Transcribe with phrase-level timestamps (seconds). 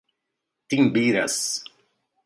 [0.69, 1.37] Timbiras